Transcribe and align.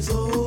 blood 0.00 0.43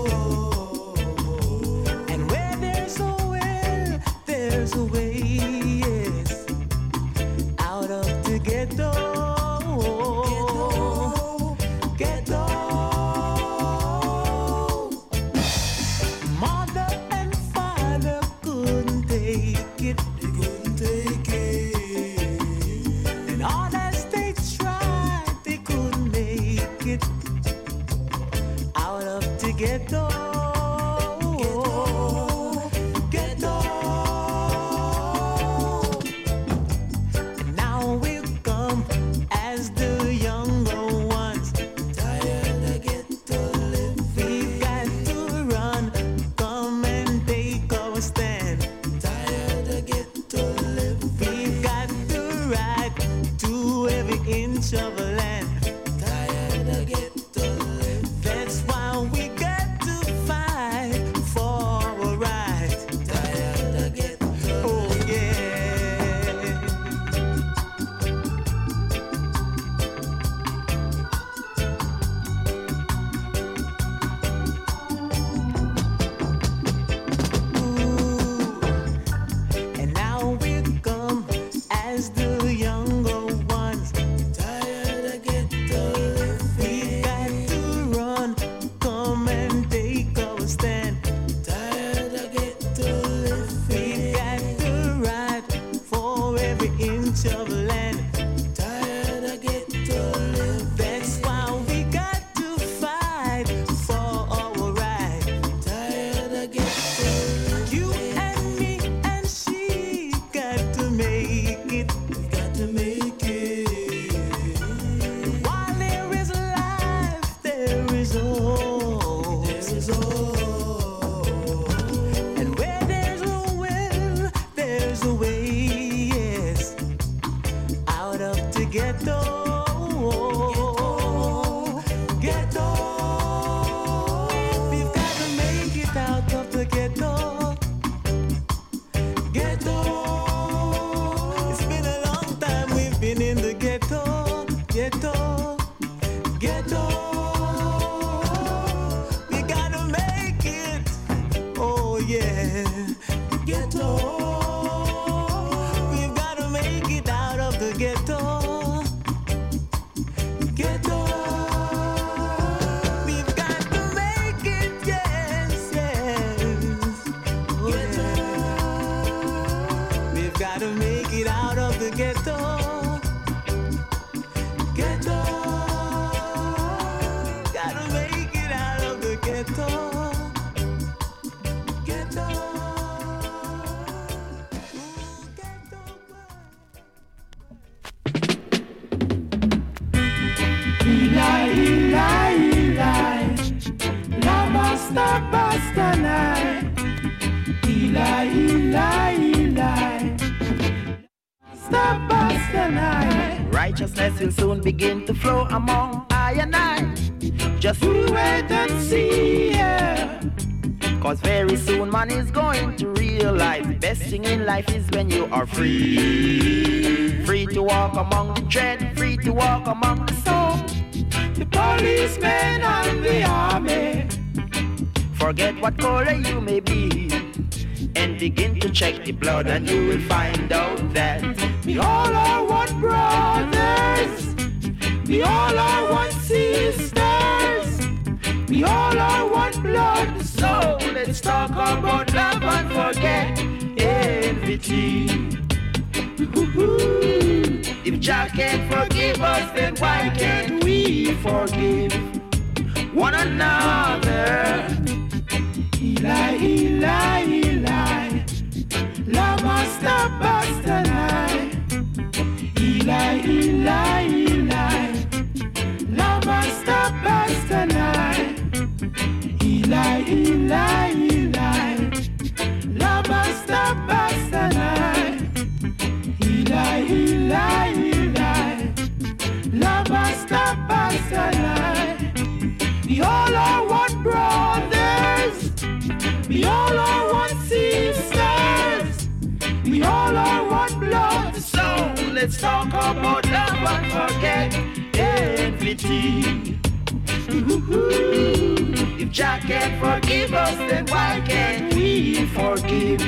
Jah 299.18 299.40
can 299.42 299.80
forgive 299.80 300.32
us, 300.36 300.56
then 300.70 300.86
why 300.90 301.20
can't 301.26 301.74
we 301.74 302.28
forgive 302.28 303.02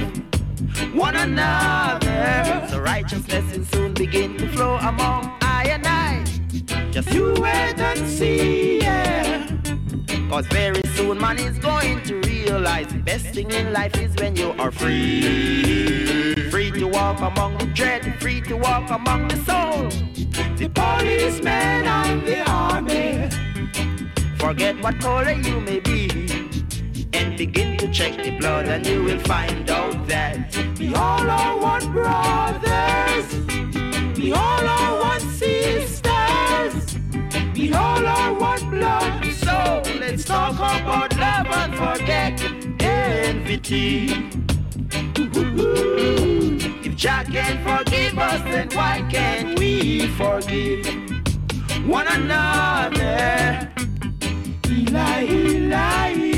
one 0.92 1.16
another? 1.16 2.66
So 2.68 2.80
righteousness 2.80 3.26
blessings 3.28 3.70
soon 3.70 3.94
begin 3.94 4.36
to 4.40 4.48
flow 4.54 4.78
among 4.78 5.38
I 5.44 5.66
and 5.70 5.86
I. 5.86 6.24
Just 6.90 7.14
you 7.14 7.36
wait 7.38 7.78
and 7.78 8.10
see, 8.10 8.80
yeah. 8.80 9.56
Cause 10.32 10.48
very 10.48 10.82
soon 10.96 11.20
man 11.20 11.38
is 11.38 11.60
going 11.60 12.02
to 12.06 12.16
realize 12.22 12.88
the 12.88 13.04
best 13.04 13.28
thing 13.28 13.52
in 13.52 13.72
life 13.72 13.96
is 14.00 14.16
when 14.16 14.36
you 14.36 14.54
are 14.58 14.72
free. 14.72 16.34
Free 16.50 16.72
to 16.72 16.88
walk 16.88 17.20
among 17.22 17.60
the 17.60 17.68
dread, 17.68 18.20
free 18.20 18.42
to 18.50 18.58
walk 18.58 18.90
among 18.90 19.28
the 19.28 19.38
soul. 19.46 19.90
The 20.58 20.70
policeman 20.74 21.86
and 21.86 22.26
the 22.26 22.50
army. 22.50 23.30
Forget 24.40 24.82
what 24.82 24.98
color 25.00 25.34
you 25.34 25.60
may 25.60 25.79
begin 27.40 27.78
to 27.78 27.90
check 27.90 28.22
the 28.22 28.32
blood, 28.32 28.68
and 28.68 28.86
you 28.86 29.02
will 29.02 29.20
find 29.20 29.70
out 29.70 29.96
that 30.08 30.54
we 30.78 30.94
all 30.94 31.30
are 31.30 31.58
one 31.58 31.90
brothers, 31.94 33.28
we 34.18 34.34
all 34.34 34.68
are 34.68 35.00
one 35.00 35.22
sisters, 35.22 36.98
we 37.56 37.72
all 37.72 38.06
are 38.06 38.34
one 38.34 38.70
blood. 38.70 39.26
So 39.32 39.82
let's 40.02 40.26
talk 40.26 40.56
about 40.56 41.16
love 41.16 41.48
and 41.62 41.74
forget 41.76 42.44
envy. 42.82 43.56
If 46.86 46.94
Jah 46.98 47.24
can 47.24 47.56
forgive 47.64 48.20
us, 48.20 48.42
then 48.52 48.68
why 48.74 49.08
can't 49.10 49.58
we 49.58 50.10
forgive 50.18 50.86
one 51.88 52.08
another? 52.10 53.72
Eli, 54.68 55.24
Eli. 55.24 56.29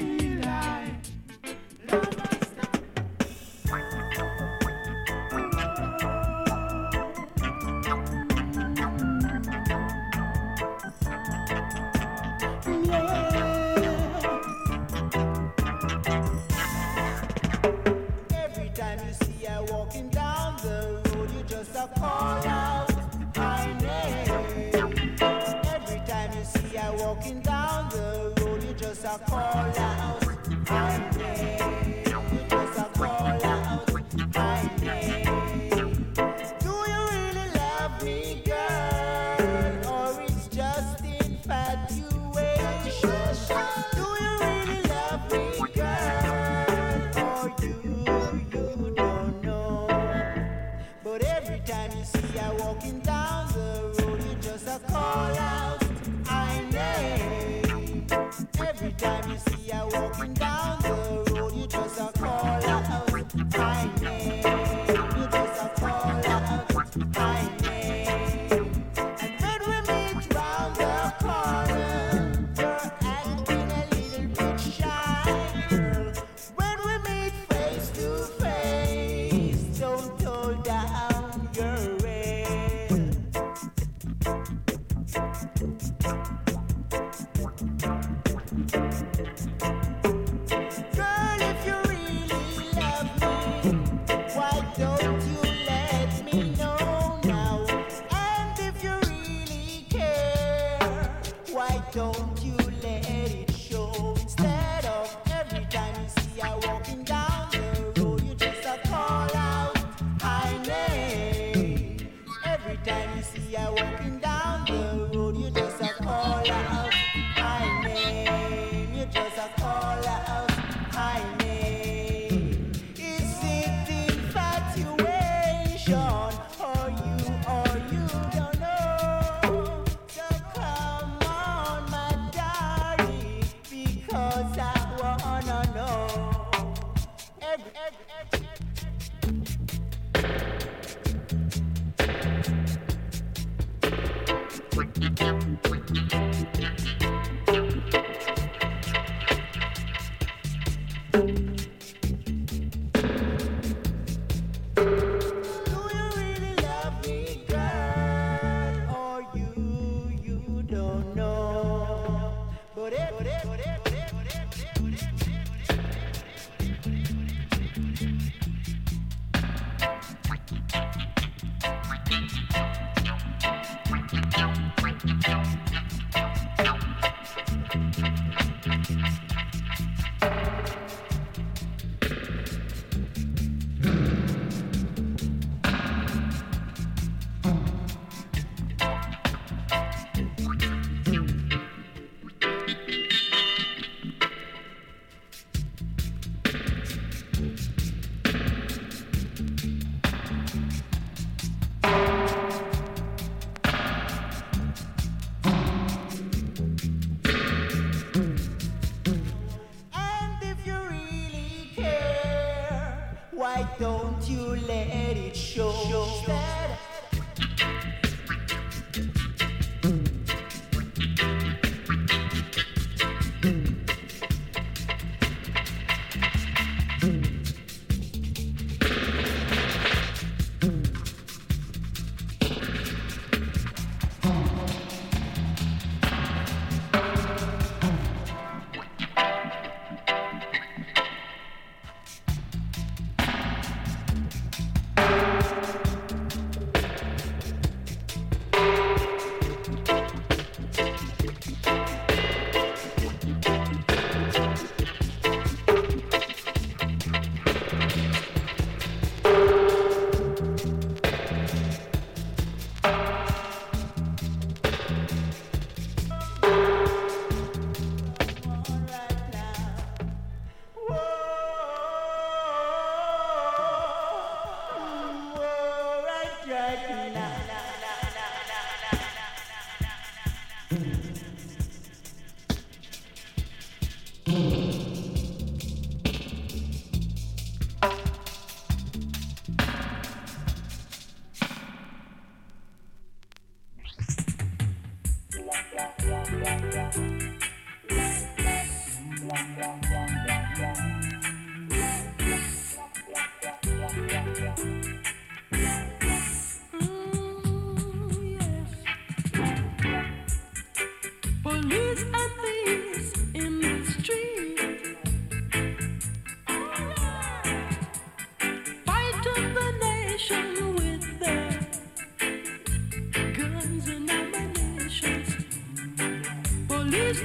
Walking 59.93 60.33
down 60.33 60.79
the 60.81 61.33
road, 61.33 61.53
you 61.55 61.67
just 61.67 61.99
a 61.99 62.11
call 62.19 62.88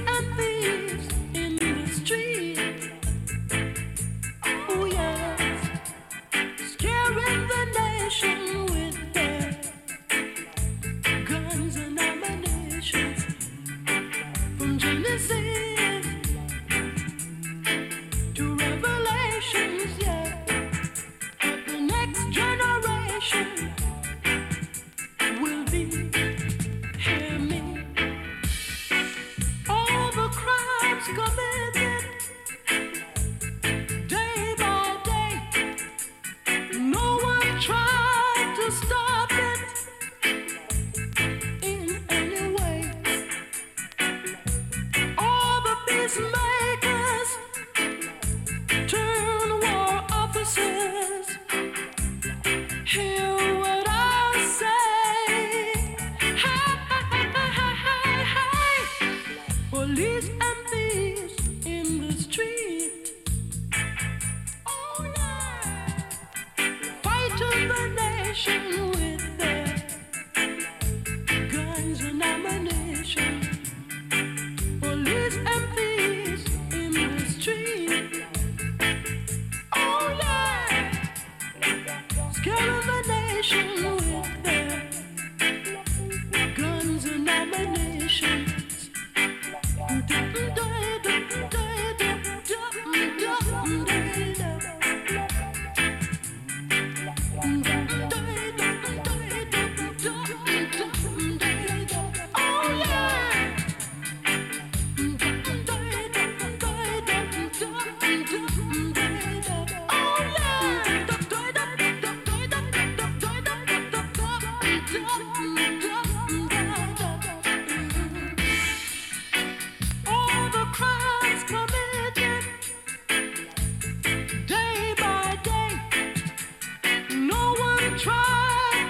the 0.03 0.74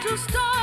to 0.07 0.17
stop. 0.17 0.54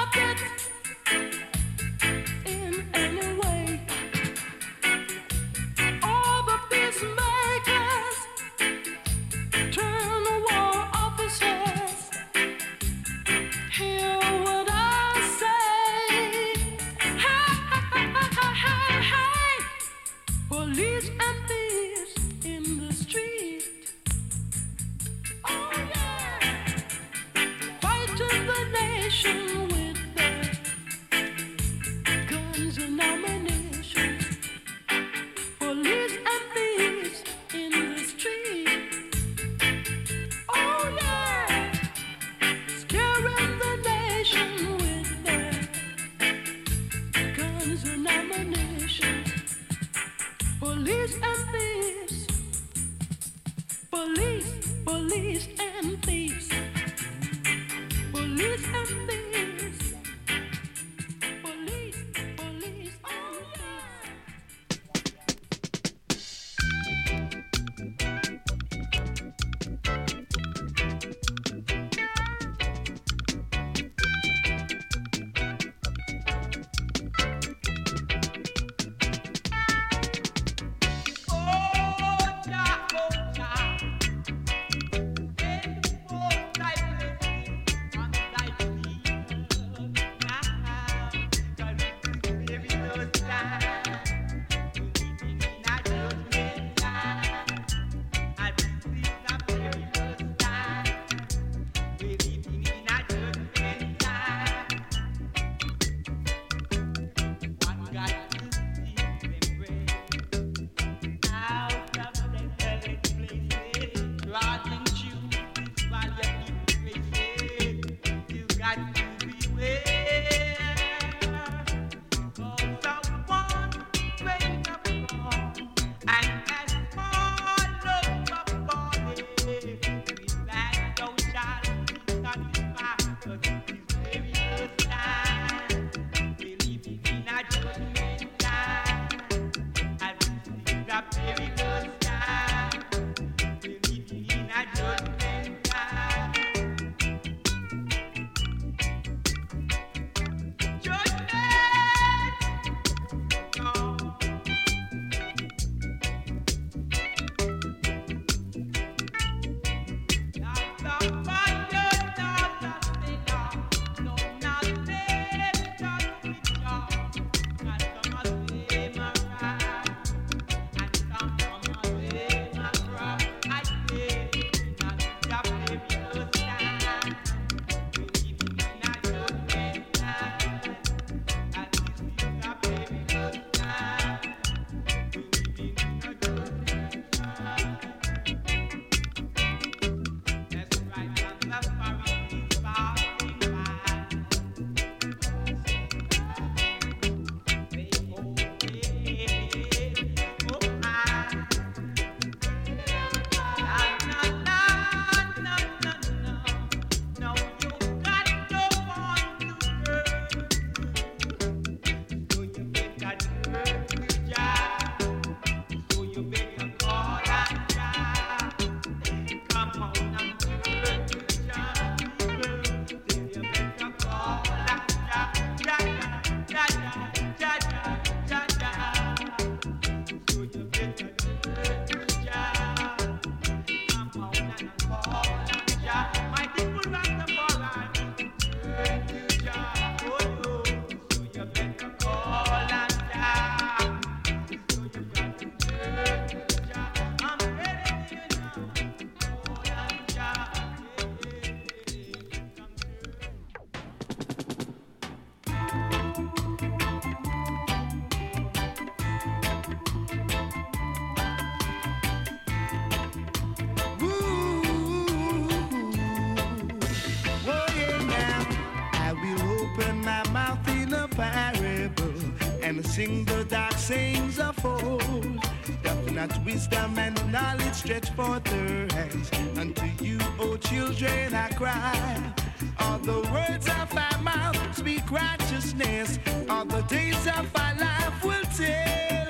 Not 276.22 276.44
wisdom 276.44 276.96
and 277.00 277.32
knowledge 277.32 277.74
stretch 277.74 278.08
forth 278.10 278.44
their 278.44 278.86
hands? 278.92 279.28
Unto 279.58 279.86
you, 280.04 280.20
O 280.38 280.56
children, 280.56 281.34
I 281.34 281.48
cry. 281.48 282.32
All 282.78 282.98
the 283.00 283.22
words 283.32 283.66
of 283.66 283.92
our 283.96 284.22
mouth 284.22 284.78
speak 284.78 285.10
righteousness. 285.10 286.20
All 286.48 286.64
the 286.64 286.82
days 286.82 287.26
of 287.26 287.52
my 287.52 287.72
life 287.76 288.24
will 288.24 288.44
tell. 288.56 289.26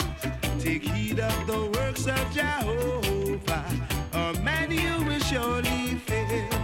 Take 0.61 0.83
heed 0.83 1.19
of 1.19 1.47
the 1.47 1.71
works 1.79 2.07
of 2.07 2.31
Jehovah, 2.31 3.65
or 4.13 4.35
man 4.43 4.71
you 4.71 5.03
will 5.07 5.21
surely 5.21 5.95
fail. 5.95 6.62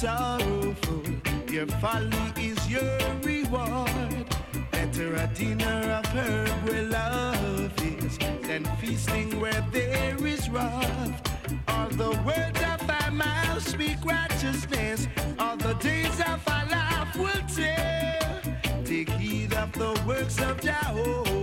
Sorrowful. 0.00 1.02
Your 1.50 1.66
folly 1.66 2.32
is 2.38 2.58
your 2.70 2.98
reward. 3.22 4.24
Better 4.72 5.14
a 5.14 5.26
dinner 5.34 6.00
of 6.00 6.06
herb 6.06 6.48
where 6.66 6.84
love 6.84 7.72
is 7.82 8.16
than 8.48 8.64
feasting 8.80 9.38
where 9.38 9.62
there 9.72 10.16
is 10.26 10.48
wrath. 10.48 11.20
All 11.68 11.90
the 11.90 12.12
words 12.24 12.62
of 12.62 12.88
our 12.88 13.10
mouth 13.10 13.68
speak 13.68 13.98
righteousness. 14.02 15.06
All 15.38 15.58
the 15.58 15.74
days 15.74 16.18
of 16.20 16.40
our 16.48 16.66
life 16.70 17.14
will 17.16 17.44
tell. 17.54 18.84
Take 18.86 19.10
heed 19.10 19.52
of 19.52 19.70
the 19.72 20.02
works 20.06 20.40
of 20.40 20.62
Jehovah. 20.62 21.39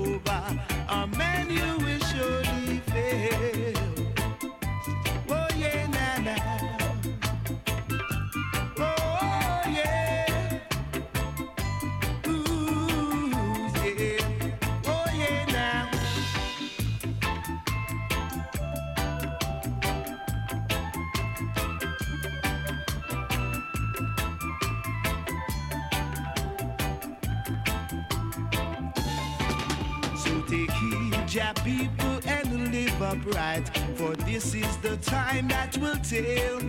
Upright. 33.02 33.70
For 33.96 34.16
this 34.16 34.54
is 34.54 34.78
the 34.78 34.98
time 34.98 35.48
that 35.50 35.78
will 35.78 35.98
tell 35.98 36.60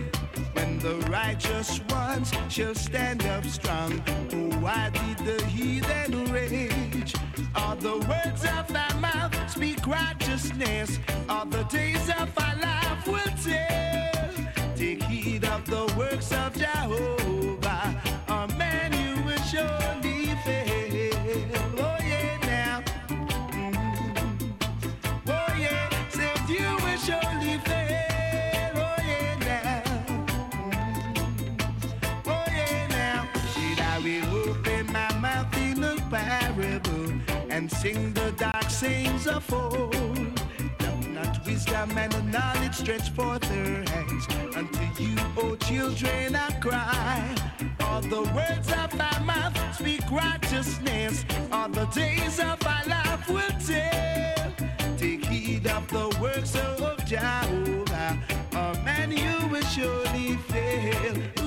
when 0.53 0.79
the 0.79 0.95
righteous 1.09 1.79
ones 1.89 2.31
shall 2.49 2.75
stand 2.75 3.25
up 3.25 3.45
strong. 3.45 4.01
Oh, 4.33 4.57
why 4.59 4.89
did 4.89 5.25
the 5.25 5.43
heathen 5.45 6.31
rage? 6.31 7.13
All 7.55 7.75
the 7.75 7.97
words 7.97 8.43
of 8.45 8.67
thy 8.67 8.93
mouth 8.99 9.33
speak 9.49 9.85
righteousness. 9.85 10.99
All 11.27 11.45
the 11.45 11.63
days 11.63 12.09
of 12.09 12.29
our 12.37 12.55
life 12.55 13.07
will 13.07 13.33
tell. 13.43 14.75
Take 14.75 15.03
heed 15.03 15.45
of 15.45 15.65
the 15.65 15.93
works 15.97 16.31
of 16.31 16.53
Jehovah. 16.55 17.38
Sing 37.81 38.11
the 38.13 38.31
dark 38.31 38.69
sayings 38.69 39.25
of 39.25 39.53
old. 39.53 39.93
Doth 40.79 41.07
not 41.07 41.45
wisdom 41.45 41.97
and 41.97 42.31
knowledge 42.31 42.75
stretch 42.75 43.09
forth 43.11 43.41
their 43.41 43.83
hands 43.93 44.27
unto 44.53 45.01
you, 45.01 45.15
O 45.37 45.55
children, 45.55 46.35
I 46.35 46.51
cry. 46.59 47.35
All 47.79 48.01
the 48.01 48.23
words 48.35 48.69
of 48.73 48.93
my 48.97 49.19
mouth 49.19 49.55
speak 49.73 50.03
righteousness. 50.11 51.23
All 51.53 51.69
the 51.69 51.85
days 51.85 52.39
of 52.39 52.57
our 52.67 52.85
life 52.85 53.29
will 53.29 53.55
tell. 53.65 54.51
Take 54.97 55.25
heed 55.25 55.65
of 55.67 55.87
the 55.87 56.07
works 56.21 56.55
of 56.55 57.05
Jehovah, 57.05 58.19
or 58.51 58.73
man 58.83 59.11
you 59.11 59.47
will 59.47 59.63
surely 59.63 60.35
fail. 60.49 61.38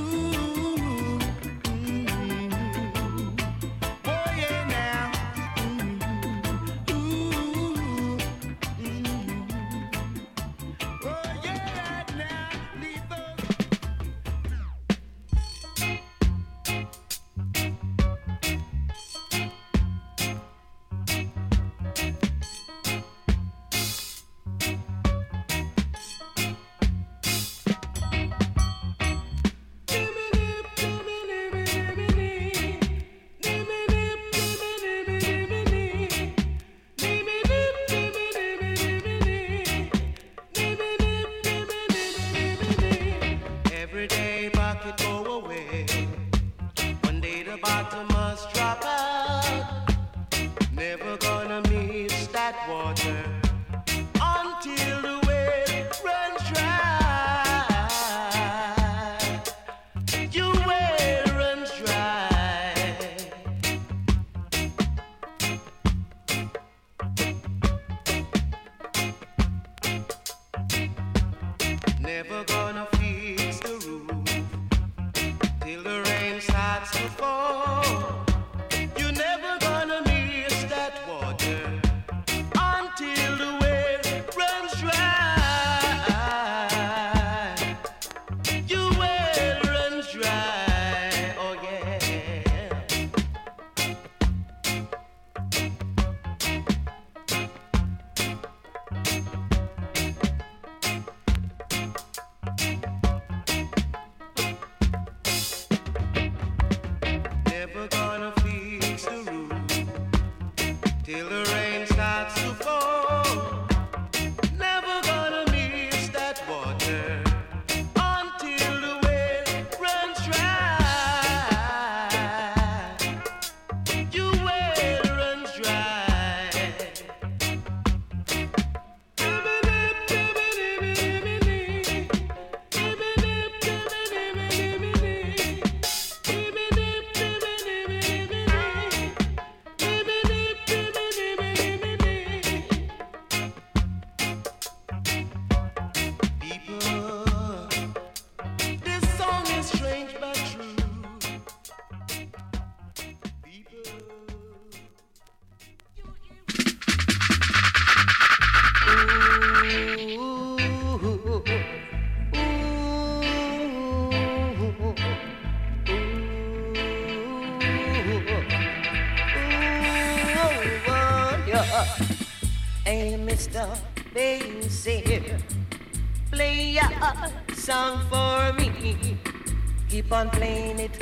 On 180.23 180.31
playing 180.31 180.79
it 180.79 181.02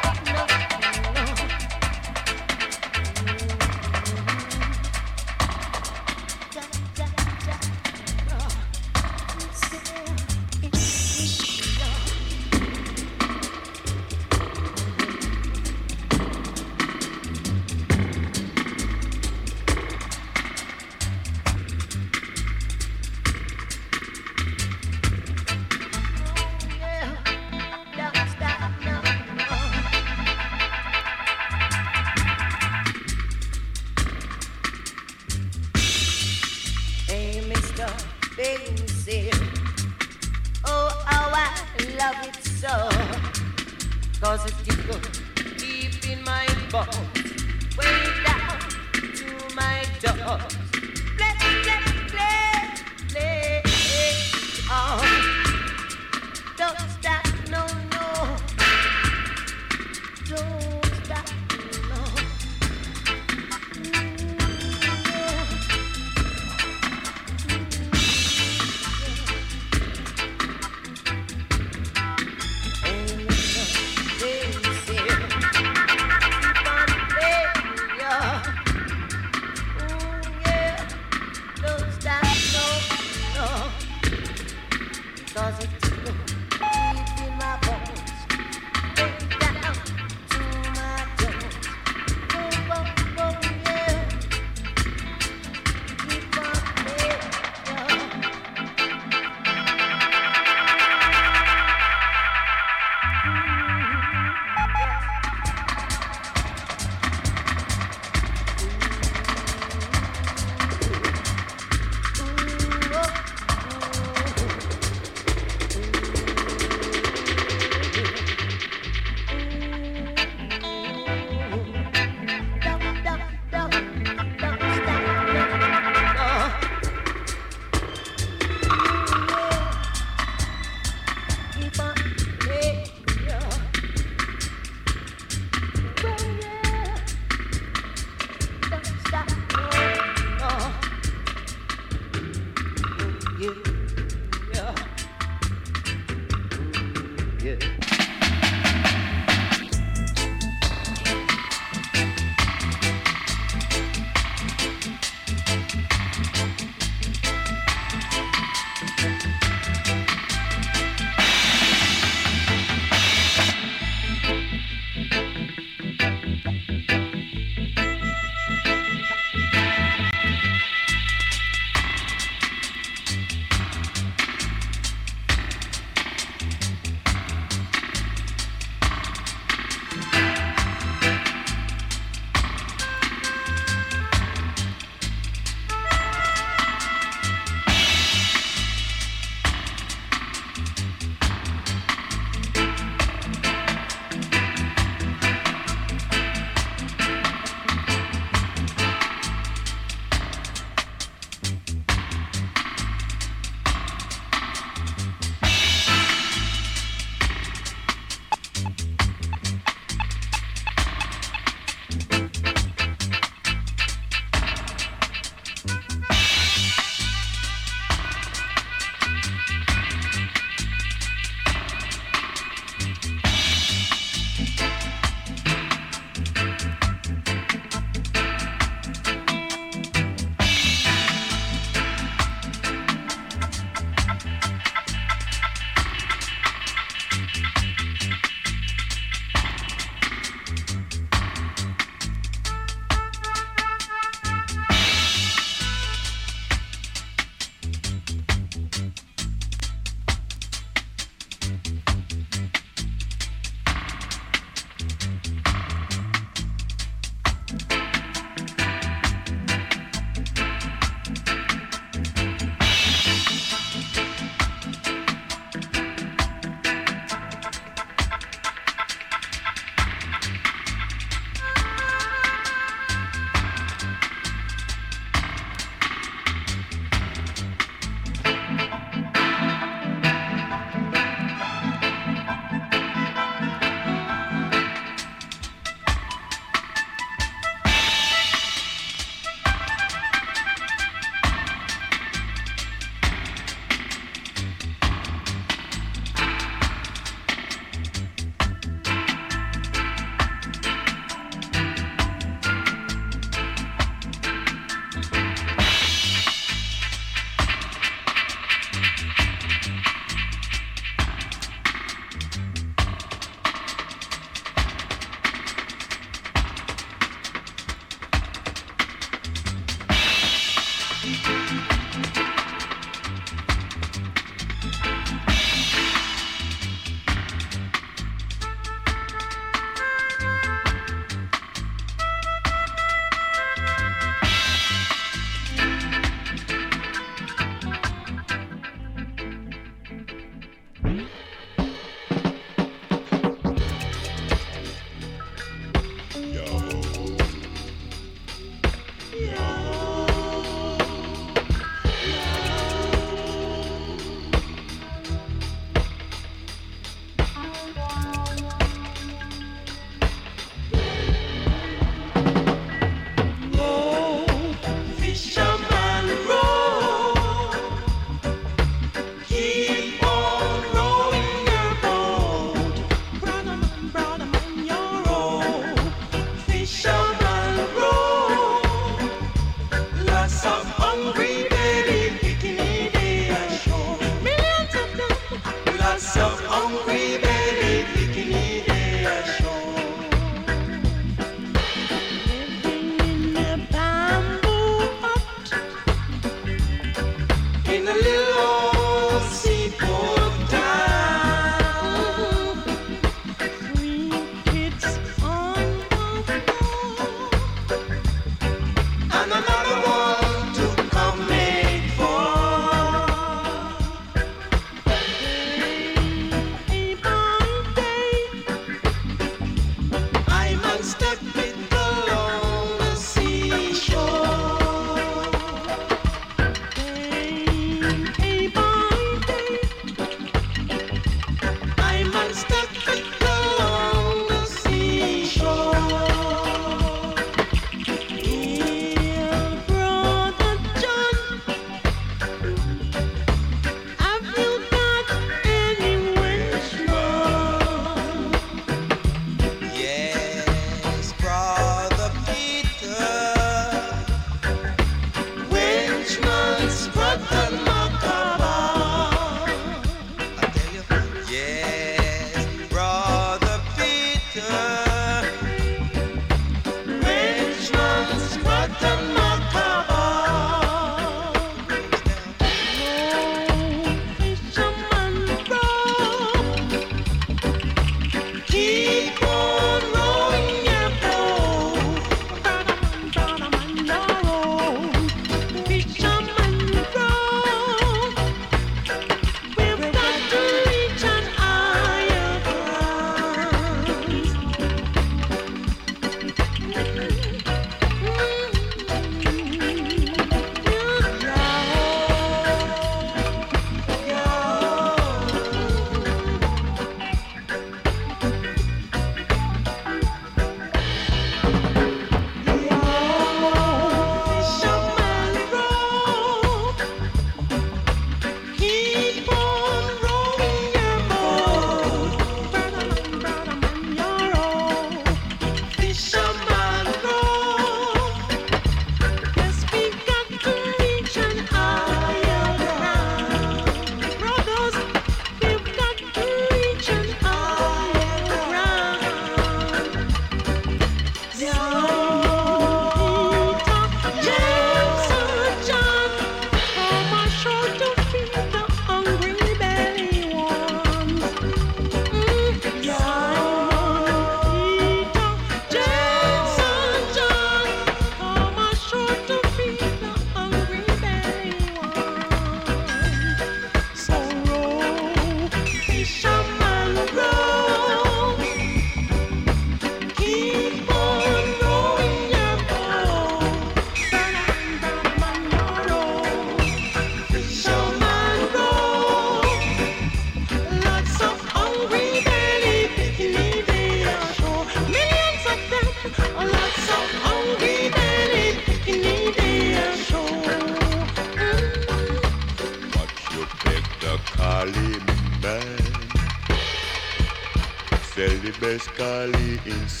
collie 599.63 600.00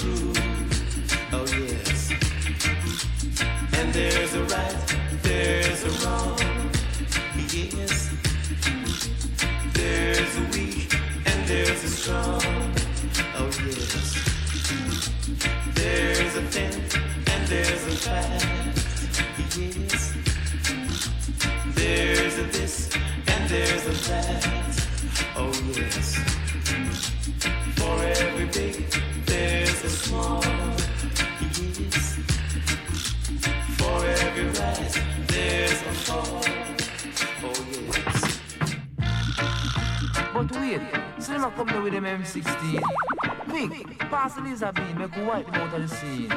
Oh 0.00 1.44
yes. 1.50 2.12
And 3.72 3.92
there's 3.92 4.32
a 4.34 4.44
right, 4.44 4.96
there's 5.22 5.82
a 5.82 5.90
wrong. 6.06 6.38
Yes. 7.48 8.14
There's 9.72 10.36
a 10.36 10.42
weak 10.52 10.94
and 11.26 11.48
there's 11.48 11.82
a 11.82 11.88
strong. 11.88 12.40
Oh 13.34 13.50
yes. 13.66 14.14
There's 15.74 16.36
a 16.36 16.42
thin 16.42 16.74
and 17.26 17.48
there's 17.48 17.86
a 17.86 17.96
fast. 17.96 18.46
Yes. 19.58 20.14
There's 21.74 22.38
a 22.38 22.44
this 22.44 22.90
and 23.26 23.50
there's 23.50 23.86
a 23.86 24.10
that. 24.10 24.57
Slimmer 41.48 41.56
come 41.56 41.68
there 41.68 41.82
with 41.82 41.92
them 41.92 42.04
M16. 42.04 42.82
Quick, 43.48 43.98
pass 44.10 44.34
the 44.34 44.42
laser 44.42 44.72
beam, 44.72 44.98
make 44.98 45.14
we 45.16 45.22
wipe 45.22 45.54
out 45.54 45.74
of 45.74 45.88
the 45.88 45.88
scene. 45.88 46.30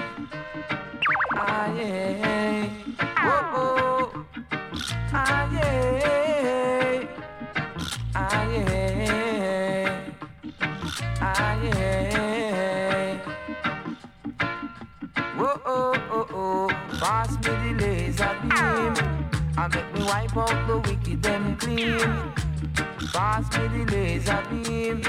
Ah 1.34 1.74
yeah, 1.74 2.70
whoa 3.18 3.42
oh, 3.54 4.26
ah 5.14 5.50
yeah, 5.52 7.08
ah 8.16 8.52
yeah, 8.52 10.14
ah 11.22 11.64
yeah. 11.64 13.20
Oh 15.38 15.62
oh 15.66 16.28
oh, 16.32 16.68
pass 17.00 17.32
me 17.36 17.40
the 17.42 17.86
laser 17.86 18.36
beam, 18.44 18.94
and 19.58 19.76
make 19.76 19.94
me 19.94 20.04
wipe 20.04 20.38
out 20.38 20.68
the 20.68 20.78
wicked 20.78 21.24
them 21.24 21.58
clean. 21.58 22.51
Pass 23.14 23.46
me 23.58 23.84
the 23.84 23.92
laser 23.92 24.44
beam 24.50 25.02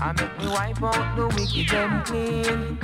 and 0.00 0.20
make 0.20 0.38
me 0.38 0.46
wipe 0.48 0.82
out 0.82 1.16
the 1.16 1.26
wicked 1.26 1.68
them 1.68 2.02
clean. 2.04 2.78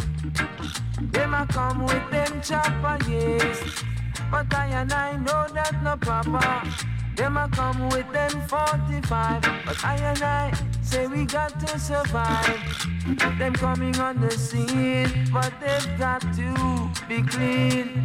Them 1.12 1.34
a 1.34 1.46
come 1.46 1.84
with 1.84 2.10
them 2.10 2.40
chopper, 2.42 2.98
yes, 3.08 3.84
but 4.30 4.52
I 4.52 4.66
and 4.66 4.92
I 4.92 5.16
know 5.18 5.46
that 5.54 5.82
no 5.84 5.96
proper. 5.96 6.62
Them 7.14 7.36
a 7.36 7.48
come 7.48 7.88
with 7.90 8.12
them 8.12 8.30
45, 8.48 9.42
but 9.64 9.84
I 9.84 9.96
and 9.96 10.22
I 10.22 10.52
say 10.82 11.06
we 11.06 11.24
got 11.24 11.58
to 11.60 11.78
survive. 11.78 12.58
Them 13.38 13.54
coming 13.54 13.96
on 14.00 14.20
the 14.20 14.32
scene, 14.32 15.30
but 15.32 15.52
they've 15.60 15.98
got 15.98 16.20
to 16.20 16.90
be 17.08 17.22
clean. 17.22 18.04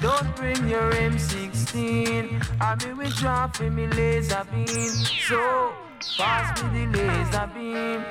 Don't 0.00 0.34
bring 0.34 0.66
your 0.66 0.90
M16. 0.92 2.42
I 2.60 2.74
mean 2.84 2.96
we 2.96 3.08
drop 3.10 3.56
for 3.56 3.70
me 3.70 3.86
laser 3.86 4.44
beam. 4.50 4.66
So 4.66 5.72
pass 6.00 6.62
me 6.62 6.86
the 6.86 6.98
laser 6.98 7.50
beam. 7.54 8.04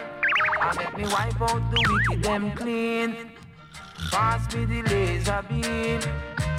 I 0.61 0.75
make 0.77 0.97
me 0.97 1.03
wipe 1.03 1.41
out 1.41 1.71
the 1.71 1.79
wicked 1.89 2.23
them 2.23 2.51
clean. 2.51 3.31
Pass 4.11 4.53
me 4.55 4.65
the 4.65 4.81
laser 4.83 5.43
beam. 5.49 6.01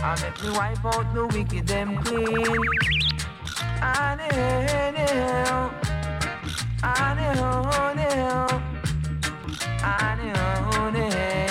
I 0.03 0.17
make 0.23 0.43
me 0.43 0.51
wipe 0.51 0.85
out 0.85 1.15
the 1.15 1.27
wicked 1.27 1.67
them 1.67 2.03
clean. 2.03 2.57
And 3.83 4.21
hell, 4.21 5.71
and 6.83 7.19
hell, 7.21 7.65
hell. 7.99 8.61
Them 10.93 11.50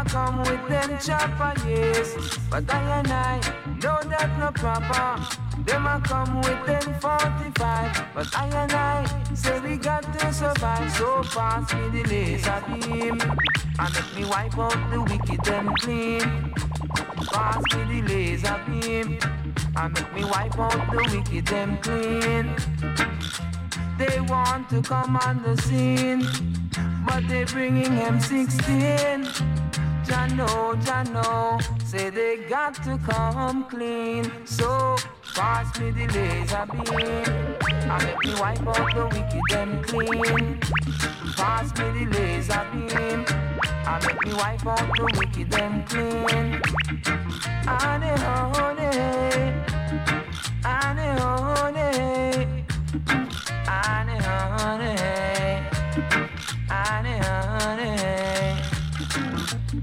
a 0.00 0.04
come 0.04 0.38
with 0.38 0.68
them 0.68 0.98
chopper, 0.98 1.52
yes, 1.68 2.38
but 2.50 2.64
I 2.72 2.98
and 2.98 3.08
I 3.08 3.36
know 3.82 3.98
that 4.08 4.38
no 4.38 4.50
proper. 4.52 5.20
Them 5.64 5.86
a 5.86 6.00
come 6.02 6.36
with 6.40 6.66
them 6.66 7.00
45, 7.00 8.06
but 8.14 8.36
I 8.36 8.46
and 8.46 8.72
I 8.72 9.34
say 9.34 9.60
we 9.60 9.76
got 9.76 10.02
to 10.18 10.32
survive. 10.32 10.90
So 10.92 11.22
pass 11.22 11.72
me 11.74 11.88
the 11.90 12.08
laser 12.08 12.62
beam 12.68 13.20
and 13.78 13.94
make 13.94 14.16
me 14.16 14.24
wipe 14.24 14.58
out 14.58 14.90
the 14.90 15.02
wicked 15.02 15.48
and 15.48 15.78
clean. 15.80 16.54
Pass 17.32 17.62
me 17.74 18.00
the 18.00 18.08
laser 18.08 18.60
beam 18.66 19.18
and 19.76 19.94
make 19.94 20.14
me 20.14 20.24
wipe 20.24 20.58
out 20.58 20.90
the 20.90 21.02
wicked 21.12 21.52
and 21.52 21.82
clean. 21.82 22.56
They 23.98 24.20
want 24.20 24.70
to 24.70 24.80
come 24.82 25.16
on 25.16 25.42
the 25.42 25.60
scene, 25.60 26.26
but 27.06 27.28
they 27.28 27.44
bringing 27.44 27.84
M16. 27.84 29.60
Jano, 30.10 31.12
know, 31.12 31.58
say 31.84 32.10
they 32.10 32.38
got 32.48 32.74
to 32.82 32.98
come 32.98 33.64
clean. 33.68 34.24
So 34.44 34.96
pass 35.34 35.78
me 35.78 35.92
the 35.92 36.06
laser 36.08 36.66
beam, 36.66 37.56
and 37.70 38.04
make 38.04 38.18
me 38.24 38.34
wipe 38.40 38.66
out 38.66 38.92
the 38.92 39.04
wicked 39.06 39.52
and 39.56 39.84
clean. 39.84 40.60
Pass 41.36 41.72
me 41.78 42.04
the 42.04 42.10
laser 42.10 42.66
beam, 42.72 43.24
and 43.86 44.04
make 44.04 44.24
me 44.24 44.32
wipe 44.34 44.66
out 44.66 44.90
the 44.96 45.04
wicked 45.16 45.54
and 45.54 45.88
clean. 45.88 46.60
Honey, 47.66 48.08
honey, 48.20 48.90
honey. 50.64 50.99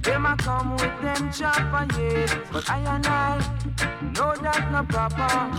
Them 0.01 0.25
a 0.25 0.35
come 0.37 0.71
with 0.71 1.01
them 1.01 1.31
chopper, 1.31 1.87
yeah. 1.99 2.39
But 2.51 2.69
I 2.69 2.79
and 2.79 3.07
I 3.07 3.37
know 4.15 4.35
that 4.35 4.71
not 4.71 4.87
proper. 4.89 5.51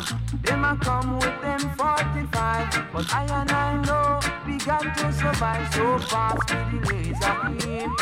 Them 0.42 0.64
a 0.64 0.76
come 0.80 1.18
with 1.18 1.40
them 1.42 1.60
45. 1.76 2.86
But 2.92 3.14
I 3.14 3.24
and 3.40 3.50
I 3.50 3.82
know 3.82 4.20
we 4.46 4.58
got 4.58 4.82
to 4.96 5.12
survive 5.12 5.72
so 5.74 5.98
fast 5.98 6.50
with 6.50 6.82
the 6.82 6.94
laser 6.94 7.66
beam. 7.66 7.94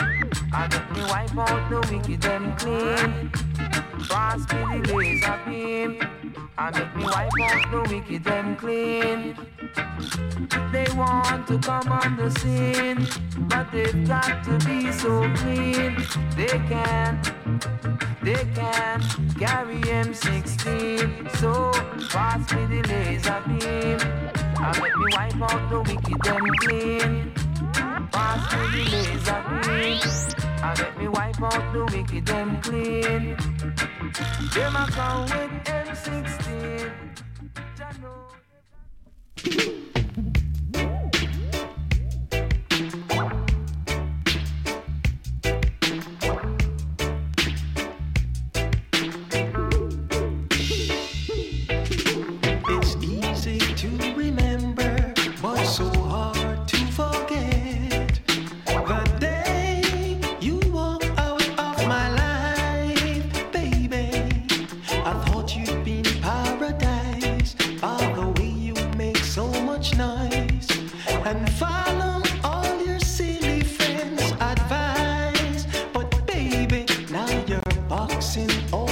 I 0.52 0.68
got 0.68 0.92
me 0.92 1.02
wipe 1.02 1.38
out 1.38 1.70
the 1.70 1.80
wicked 1.92 2.22
them 2.22 2.56
clean. 2.56 3.85
Pass 4.08 4.40
me 4.52 4.80
the 4.80 4.94
laser 4.94 5.40
beam 5.46 6.00
and 6.58 6.76
make 6.76 6.96
me 6.96 7.04
wipe 7.04 7.30
out 7.42 7.70
the 7.70 7.94
wicked 7.94 8.26
and 8.26 8.58
clean. 8.58 9.36
They 10.72 10.86
want 10.94 11.46
to 11.48 11.58
come 11.58 11.90
on 11.90 12.16
the 12.16 12.30
scene, 12.38 13.06
but 13.48 13.70
they've 13.72 14.06
got 14.06 14.44
to 14.44 14.58
be 14.66 14.90
so 14.92 15.30
clean. 15.36 15.96
They 16.36 16.58
can't, 16.68 17.32
they 18.22 18.44
can't 18.54 19.04
carry 19.38 19.80
M16. 19.80 21.30
So 21.36 21.72
pass 22.08 22.52
me 22.52 22.66
the 22.66 22.88
laser 22.88 23.42
beam 23.46 23.98
and 24.62 24.82
make 24.82 24.96
me 24.96 25.06
wipe 25.16 25.42
out 25.42 25.70
the 25.70 25.80
wicked 25.80 26.26
and 26.26 26.58
clean. 26.60 27.32
Pass 28.12 28.52
me 28.52 28.84
the 28.84 28.90
laser 28.90 30.36
beam. 30.36 30.45
And 30.66 30.78
let 30.80 30.98
me 30.98 31.06
wipe 31.06 31.40
out 31.40 31.72
the 31.72 31.84
wicked 31.84 32.28
and 32.28 32.60
clean. 32.60 33.36
Them 34.52 34.74
a 34.74 34.88
come 34.90 35.22
with 35.22 35.64
M16. 35.64 37.06
fixing 78.16 78.48
all 78.72 78.85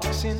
boxing. 0.00 0.38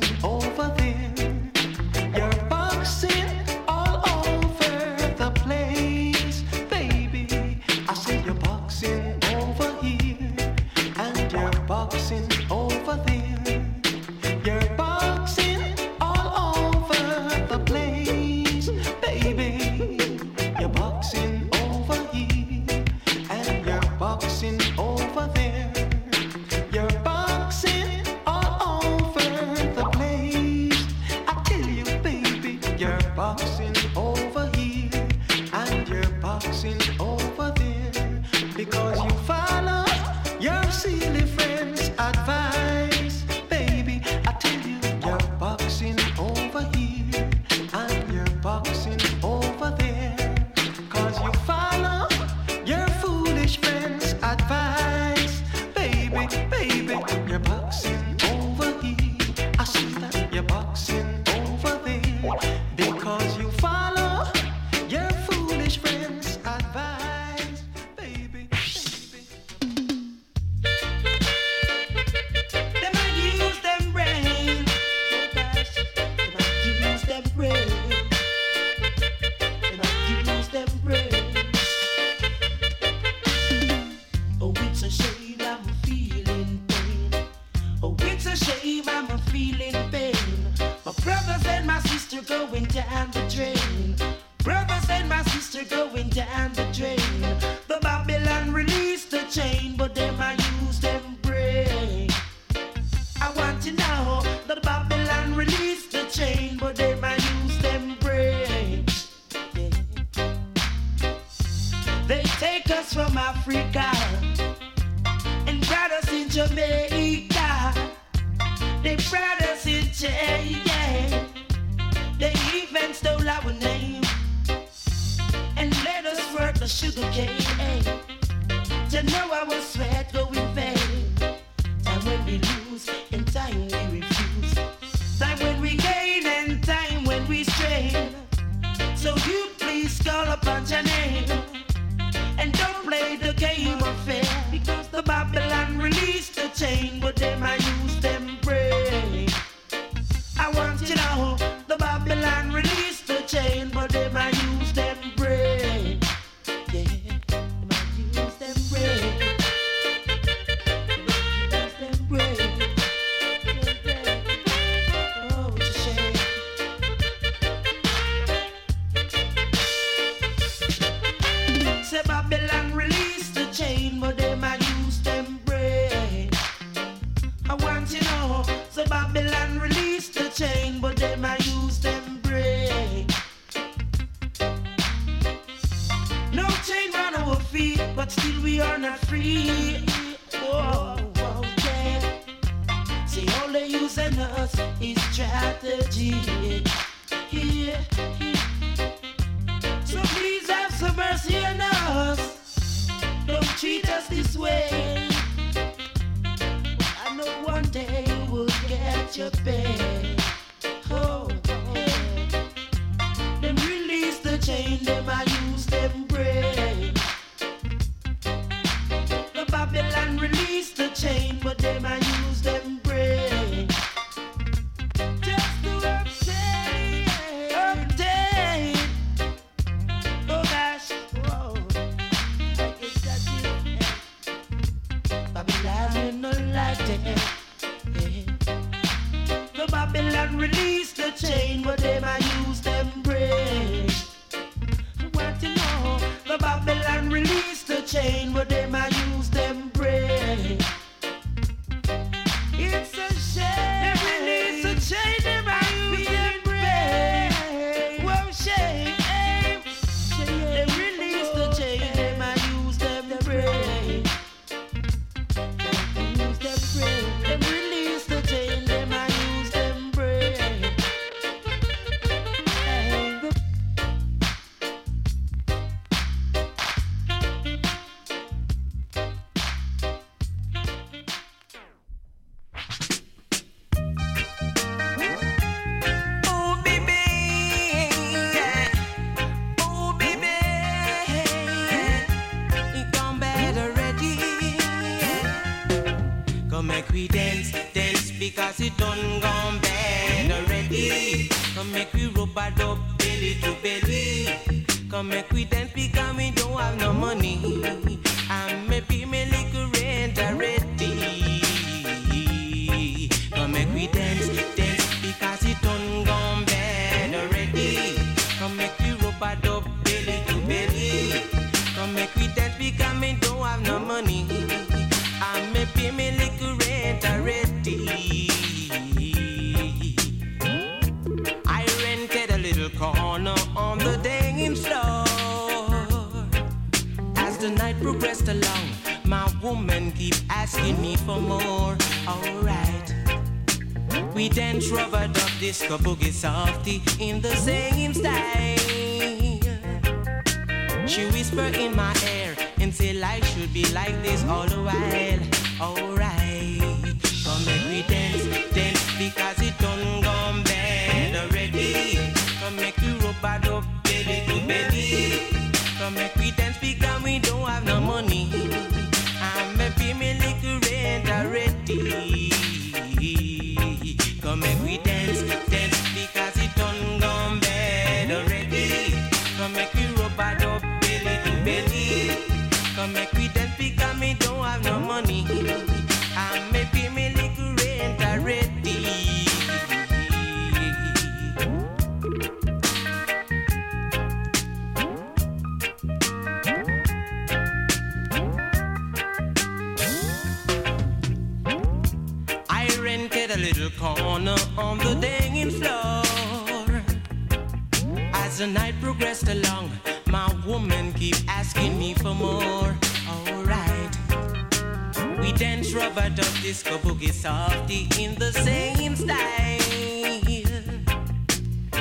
We 415.23 415.31
dance 415.31 415.73
rubber 415.73 416.09
dub 416.09 416.33
disco 416.41 416.77
boogie 416.79 417.13
softy 417.13 417.87
in 417.97 418.13
the 418.15 418.33
same 418.33 418.93
style. 418.97 419.61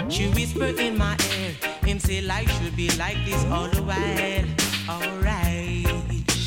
She 0.09 0.29
whispered 0.29 0.79
in 0.79 0.97
my 0.97 1.17
ear, 1.35 1.57
and 1.89 2.01
say 2.01 2.21
life 2.21 2.49
should 2.63 2.77
be 2.77 2.89
like 2.91 3.19
this 3.25 3.45
all 3.47 3.67
the 3.67 3.83
while. 3.83 4.47
Alright, 4.89 5.87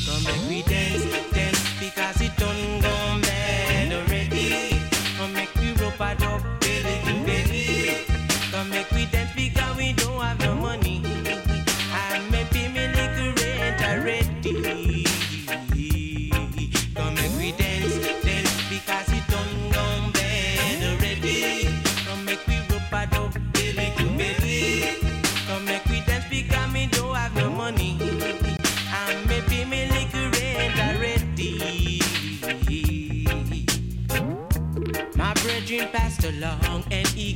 come 0.06 0.24
make 0.24 0.48
we 0.48 0.62
dance. 0.62 0.85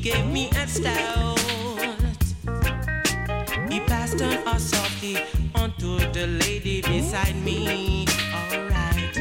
gave 0.02 0.26
me 0.26 0.48
a 0.56 0.66
stout. 0.66 1.38
He 3.68 3.80
passed 3.80 4.20
on 4.22 4.32
a 4.46 4.58
softly 4.58 5.18
onto 5.54 5.98
the 6.12 6.26
lady 6.26 6.80
beside 6.80 7.36
me. 7.44 8.06
Alright. 8.32 9.14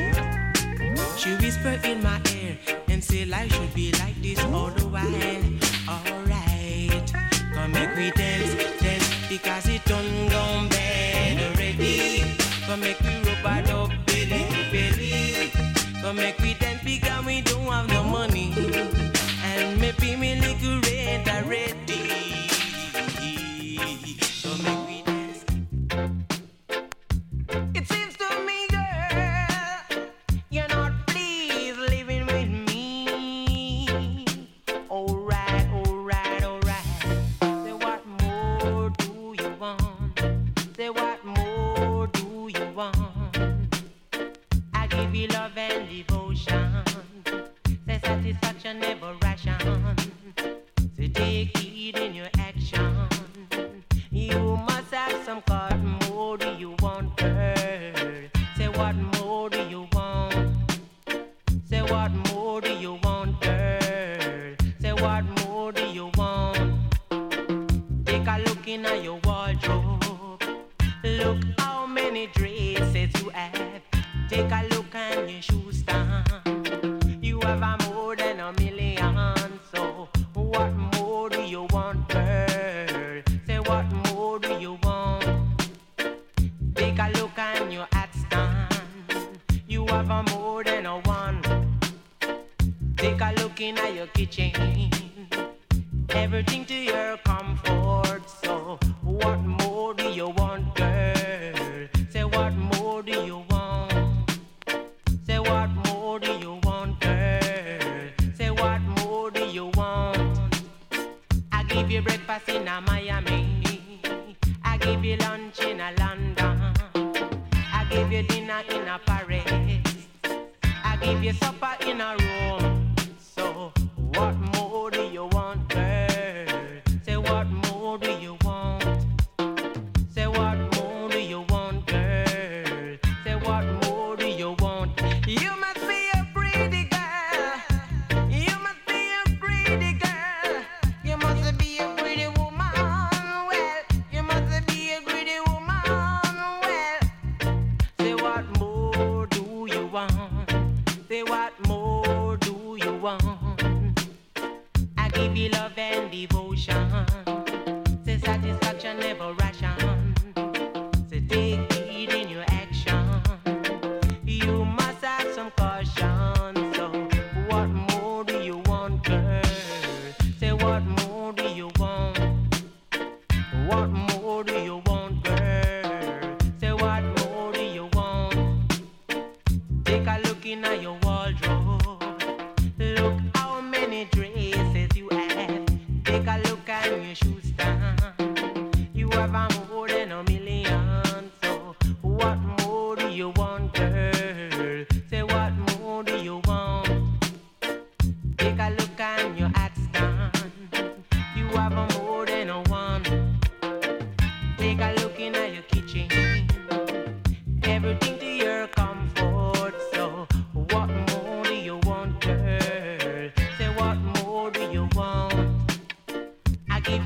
She 1.17 1.36
whispered 1.36 1.84
in 1.84 2.01
my 2.01 2.21
ear 2.34 2.57
and 2.88 3.03
said 3.03 3.27
life 3.27 3.51
should 3.51 3.73
be 3.73 3.91
like 3.99 4.21
this 4.21 4.39
all 4.45 4.69
the 4.69 4.88
while. 4.88 5.43
Alright. 5.89 7.11
Come 7.53 7.71
make 7.73 7.95
we 7.95 8.11
dance, 8.11 8.53
dance 8.80 9.09
because 9.27 9.67
it 9.67 9.84
don't 9.86 10.30
go 10.30 10.67
bad 10.69 11.55
already. 11.55 12.23
Come 12.65 12.80
make 12.80 12.99
we 13.01 13.15
rub 13.27 13.45
it 13.57 13.69
up 13.69 13.89
belly, 14.05 14.45
belly. 14.71 15.51
Come 16.01 16.15
make 16.15 16.39
we 16.39 16.53
dance 16.53 16.84
because 16.84 17.25
we 17.25 17.41
don't 17.41 17.65
have 17.65 17.89
no 17.89 18.03
money 18.03 19.09
decorate, 20.60 21.28
I 21.28 21.41
read. 21.41 21.89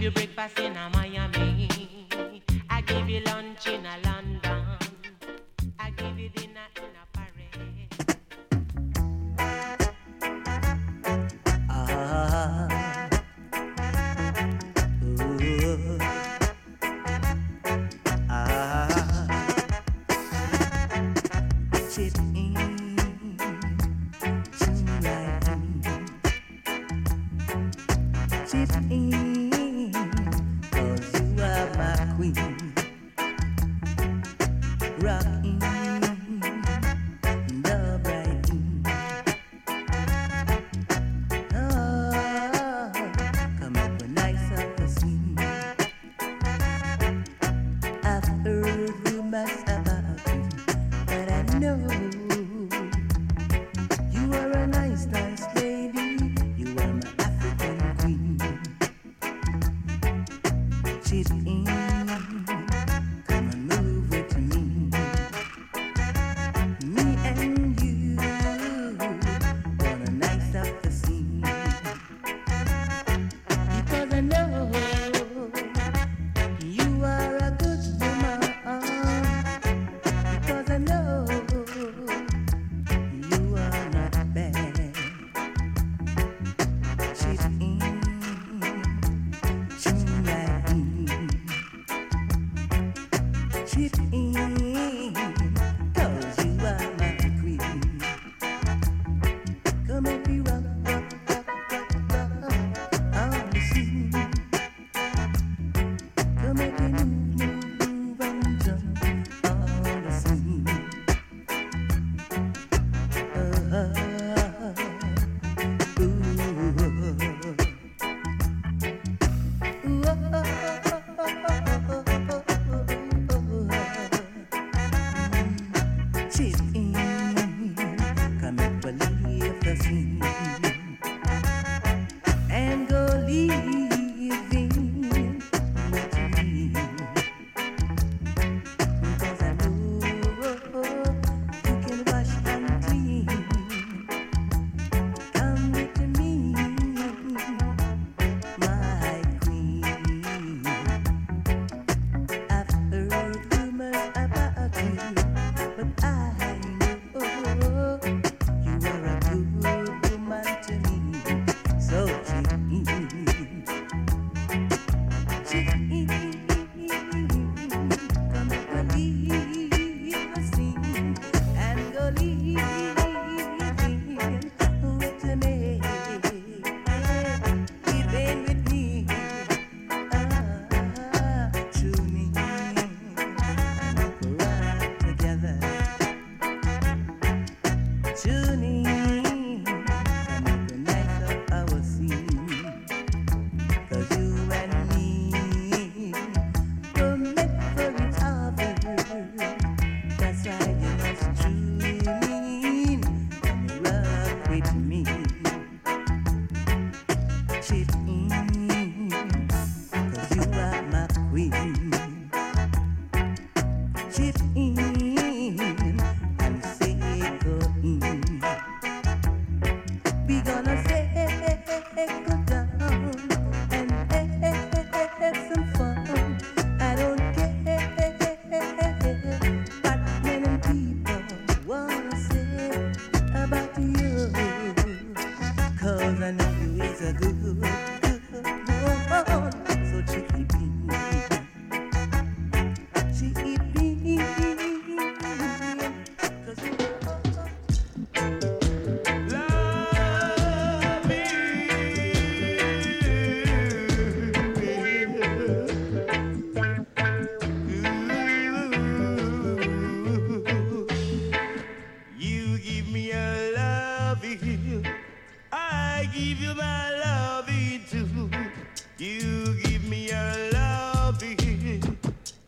You 0.04 0.12
breakfast 0.12 0.60
in 0.60 0.76
a 0.76 0.90
my 0.90 1.13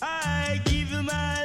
I 0.02 0.62
give 0.66 0.92
my 1.04 1.45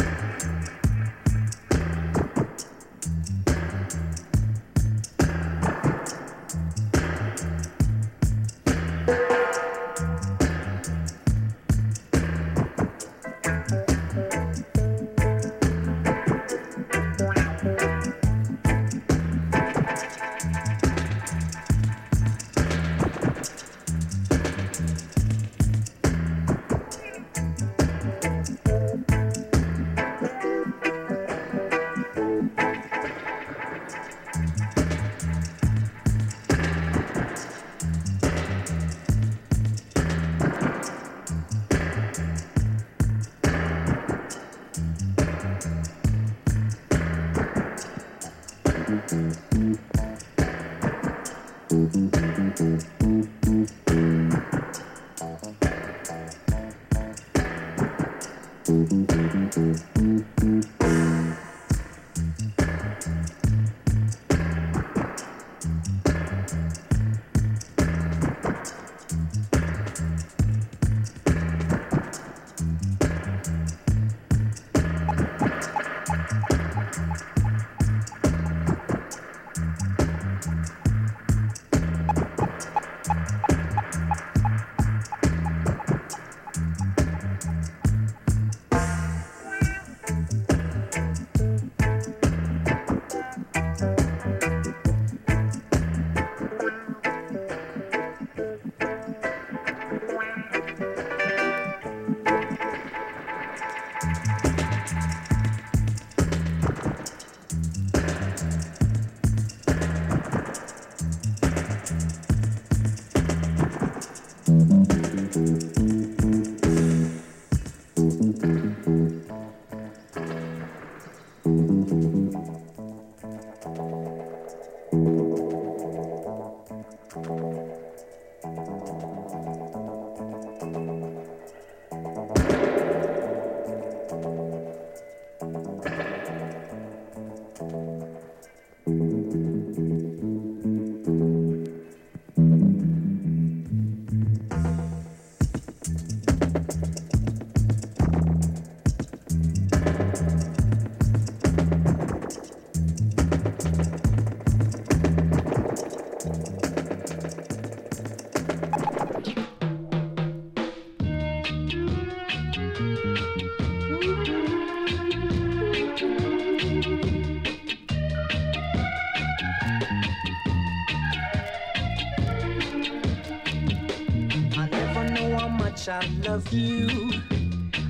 You. 176.49 177.11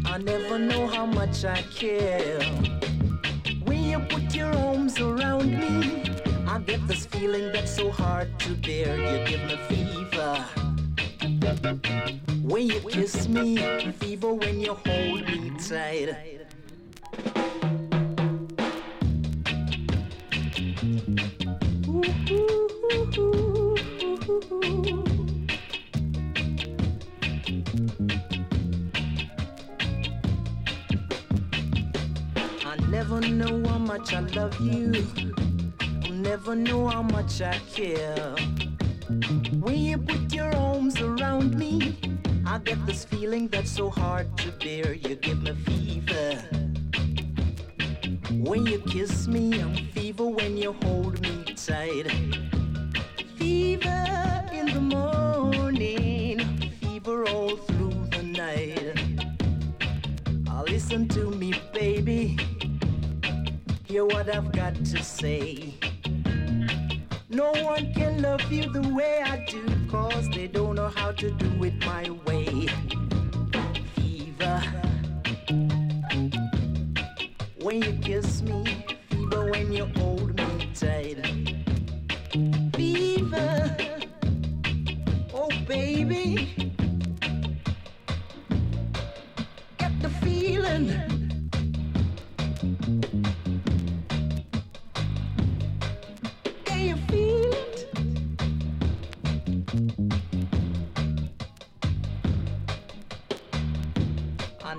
I 0.06 0.18
never 0.18 0.60
know 0.60 0.88
how 0.88 1.06
much 1.06 1.46
I 1.46 1.62
care. 1.74 2.41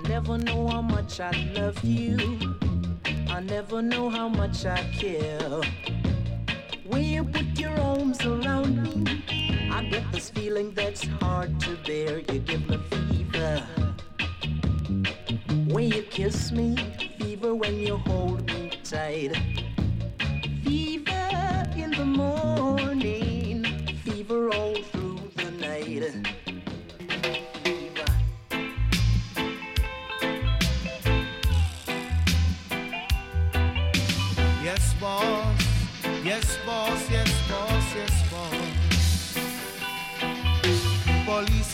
Never 0.07 0.37
know 0.37 0.67
how 0.67 0.81
much 0.81 1.19
I 1.19 1.31
love 1.55 1.83
you. 1.83 2.39
I 3.29 3.39
never 3.39 3.81
know 3.81 4.09
how 4.09 4.27
much 4.27 4.65
I 4.65 4.81
care. 4.99 5.61
When 6.85 7.03
you 7.03 7.23
put 7.23 7.59
your 7.59 7.77
arms 7.79 8.23
around 8.25 8.83
me, 8.83 9.23
I 9.71 9.83
get 9.85 10.11
this 10.11 10.29
feeling 10.29 10.71
that's 10.73 11.05
hard 11.21 11.59
to 11.61 11.75
bear. 11.85 12.19
You 12.19 12.39
give 12.39 12.67
me 12.69 12.77
fever. 12.91 13.63
When 15.67 15.89
you 15.91 16.03
kiss 16.03 16.51
me, 16.51 16.75
fever 17.19 17.55
when 17.55 17.79
you 17.79 17.97
hold 17.97 18.45
me 18.47 18.71
tight. 18.83 19.33
Fever 20.63 21.65
in 21.75 21.91
the 21.91 22.05
morning, 22.05 23.65
fever 24.03 24.53
all 24.53 24.62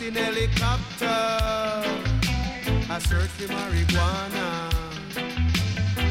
In 0.01 0.15
helicopter. 0.15 1.05
I 2.89 2.99
search 2.99 3.27
for 3.31 3.51
marijuana. 3.51 4.71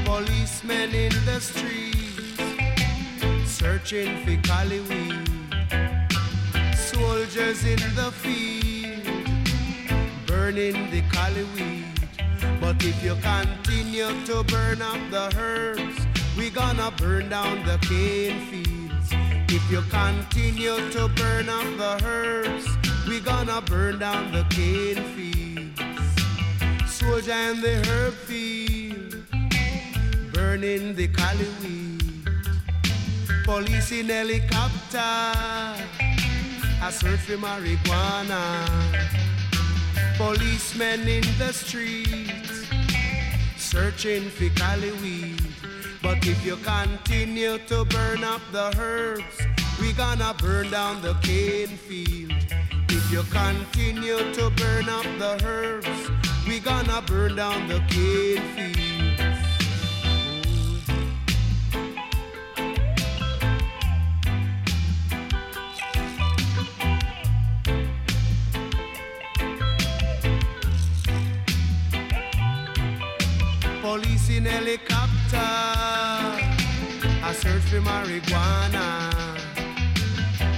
Policemen 0.05 0.94
in 0.94 1.12
the 1.24 1.40
streets. 1.40 2.43
Searching 3.51 4.23
for 4.24 4.36
cali 4.47 4.81
weed. 4.81 5.27
Soldiers 6.77 7.65
in 7.65 7.81
the 7.97 8.12
field. 8.12 9.06
Burning 10.27 10.90
the 10.90 11.02
cali 11.10 11.44
weed. 11.55 11.86
But 12.60 12.85
if 12.85 13.02
you 13.02 13.16
continue 13.23 14.12
to 14.27 14.44
burn 14.44 14.82
up 14.82 15.01
the 15.10 15.35
herbs, 15.39 16.06
we 16.36 16.51
gonna 16.51 16.90
burn 16.98 17.31
down 17.31 17.65
the 17.65 17.78
cane 17.89 18.40
fields. 18.51 19.09
If 19.48 19.70
you 19.70 19.81
continue 19.89 20.77
to 20.90 21.09
burn 21.09 21.48
up 21.48 21.65
the 21.78 22.05
herbs, 22.05 22.77
we 23.09 23.20
gonna 23.20 23.62
burn 23.62 23.98
down 23.98 24.30
the 24.32 24.44
cane 24.51 25.02
fields. 25.14 25.80
Soldier 26.86 27.32
in 27.32 27.60
the 27.60 27.82
herb 27.89 28.12
field, 28.12 29.24
burning 30.35 30.94
the 30.94 31.09
cali 31.09 31.48
weed. 31.62 32.28
Police 33.44 33.93
in 33.93 34.09
helicopter, 34.10 34.98
I 34.98 36.90
search 36.90 37.20
for 37.20 37.39
marijuana. 37.39 38.43
Policemen 40.18 41.01
in 41.09 41.24
the 41.39 41.52
streets 41.52 42.66
searching 43.56 44.28
for 44.28 44.51
cali 44.51 44.93
weed. 45.01 45.40
But 46.02 46.26
if 46.26 46.44
you 46.44 46.56
continue 46.56 47.59
to 47.59 47.85
burn 47.86 48.22
up 48.22 48.43
the 48.52 48.74
herbs, 48.78 49.39
we 49.80 49.93
gonna 49.93 50.35
burn 50.39 50.70
down 50.70 51.01
the 51.01 51.14
cane 51.22 51.76
field. 51.76 52.57
You 53.10 53.22
continue 53.30 54.18
to 54.35 54.51
burn 54.51 54.89
up 54.90 55.06
the 55.18 55.43
herbs, 55.43 56.10
we 56.47 56.60
gonna 56.60 57.01
burn 57.06 57.36
down 57.36 57.66
the 57.66 57.80
cane 57.89 58.43
fields. 58.55 58.78
Police 73.80 74.28
in 74.28 74.44
helicopter, 74.44 75.51
I 77.24 77.32
search 77.32 77.62
for 77.62 77.80
marijuana. 77.80 79.10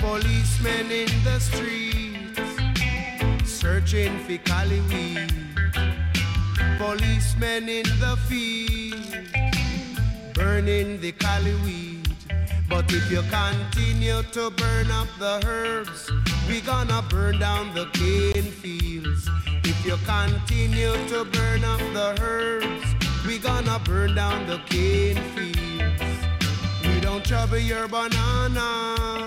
Policemen 0.00 0.90
in 0.90 1.08
the 1.22 1.38
streets, 1.38 2.29
searching 3.80 4.18
for 4.24 4.36
cali 4.44 4.80
weed. 4.88 5.32
Policemen 6.78 7.68
in 7.68 7.86
the 7.98 8.16
field, 8.28 8.94
burning 10.34 11.00
the 11.00 11.12
cali 11.12 11.54
weed. 11.64 12.08
But 12.68 12.92
if 12.92 13.10
you 13.10 13.22
continue 13.30 14.22
to 14.32 14.50
burn 14.50 14.90
up 14.90 15.08
the 15.18 15.42
herbs, 15.46 16.10
we 16.48 16.60
gonna 16.60 17.02
burn 17.08 17.38
down 17.38 17.74
the 17.74 17.86
cane 17.94 18.50
fields. 18.60 19.28
If 19.64 19.86
you 19.86 19.96
continue 20.04 20.92
to 21.08 21.24
burn 21.24 21.64
up 21.64 21.80
the 21.94 22.16
herbs, 22.20 22.86
we 23.26 23.38
gonna 23.38 23.80
burn 23.84 24.14
down 24.14 24.46
the 24.46 24.58
cane 24.68 25.22
fields. 25.34 26.02
We 26.82 27.00
don't 27.00 27.24
trouble 27.24 27.58
your 27.58 27.88
banana. 27.88 29.26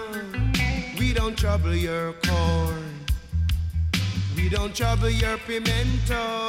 We 1.00 1.14
don't 1.14 1.38
trouble 1.38 1.76
your 1.76 2.14
corn. 2.14 2.93
We 4.44 4.50
don't 4.50 4.76
trouble 4.76 5.10
your 5.10 5.38
pimento. 5.48 6.48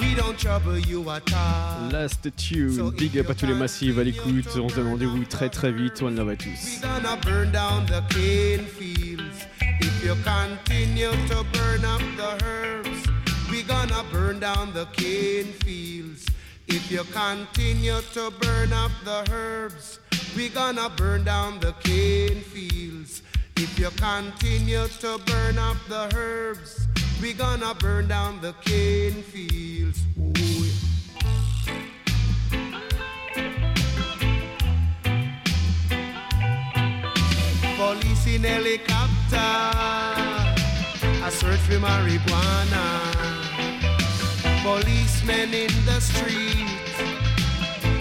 We 0.00 0.14
don't 0.14 0.38
trouble 0.38 0.78
you 0.78 1.10
at 1.10 1.30
all. 1.34 1.90
Last 1.90 2.26
Tune, 2.38 2.90
big 2.92 3.18
up 3.18 3.28
à 3.28 3.34
tous 3.34 3.44
les 3.44 3.52
massifs 3.52 3.98
à 3.98 4.02
l'écoute. 4.02 4.46
On 4.56 4.70
se 4.70 4.76
donne 4.76 4.88
rendez-vous 4.88 5.24
très 5.26 5.50
très 5.50 5.70
vite. 5.72 6.00
One 6.00 6.16
love 6.16 6.30
à 6.30 6.32
We 6.32 6.38
tous. 6.38 6.80
gonna 6.80 7.18
burn 7.22 7.52
down 7.52 7.84
the 7.84 8.02
cane 8.08 8.64
fields. 8.64 9.44
If 9.82 10.02
you 10.02 10.14
continue 10.24 11.10
to 11.28 11.44
burn 11.52 11.84
up 11.84 12.00
the 12.16 12.42
herbs, 12.42 13.02
we 13.50 13.62
gonna 13.62 14.02
burn 14.10 14.40
down 14.40 14.72
the 14.72 14.86
cane 14.96 15.52
fields. 15.66 16.24
If 16.66 16.90
you 16.90 17.04
continue 17.12 18.00
to 18.14 18.30
burn 18.40 18.72
up 18.72 18.90
the 19.04 19.30
herbs, 19.30 20.00
we 20.34 20.48
gonna 20.48 20.88
burn 20.96 21.24
down 21.24 21.60
the 21.60 21.74
cane 21.82 22.40
fields. 22.40 23.20
If 23.56 23.78
you 23.78 23.88
continue 23.90 24.88
to 25.00 25.18
burn 25.26 25.58
up 25.58 25.76
the 25.88 26.10
herbs, 26.16 26.88
we 27.22 27.32
gonna 27.32 27.72
burn 27.74 28.08
down 28.08 28.40
the 28.40 28.52
cane 28.64 29.22
fields. 29.22 30.00
Ooh, 30.18 30.32
yeah. 30.34 30.72
Police 37.76 38.26
in 38.26 38.42
helicopter, 38.42 39.36
I 41.22 41.30
search 41.30 41.60
for 41.60 41.78
marijuana. 41.78 42.84
Policemen 44.64 45.54
in 45.54 45.70
the 45.86 46.00
streets, 46.00 46.96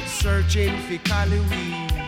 searching 0.08 0.76
for 0.80 0.98
cali 1.08 1.40
weed. 1.42 2.03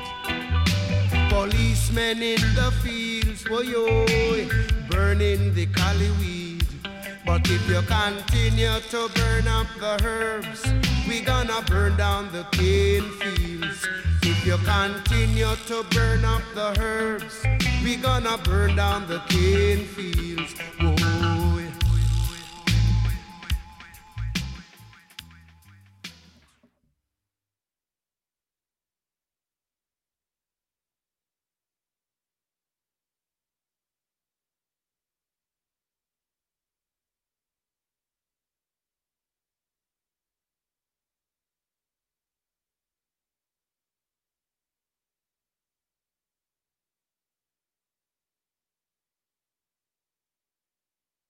Policemen 1.36 2.24
in 2.24 2.40
the 2.56 2.72
fields, 2.82 3.45
oh 3.52 3.62
yo, 3.62 4.06
eh, 4.06 4.48
burning 4.90 5.53
the 5.53 5.66
cali 5.66 6.10
weed. 6.12 6.66
But 7.26 7.41
if 7.49 7.68
you 7.68 7.82
continue 7.82 8.80
to 8.80 9.10
burn 9.14 9.45
up 9.45 9.68
the 9.78 9.99
herbs, 10.06 10.64
we 11.06 11.20
gonna 11.20 11.62
burn 11.68 11.98
down 11.98 12.32
the 12.32 12.45
cane 12.53 13.12
fields. 13.20 13.86
If 14.24 14.45
you 14.45 14.57
continue 14.64 15.53
to 15.68 15.84
burn 15.91 16.24
up 16.24 16.41
the 16.53 16.74
herbs, 16.80 17.44
we 17.84 17.98
gonna 17.98 18.38
burn 18.38 18.78
down 18.78 19.06
the 19.10 19.20
cane 19.28 19.84
fields. 19.88 20.56